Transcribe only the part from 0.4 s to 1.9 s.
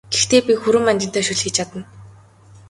би хүрэн манжинтай шөл хийж чадна!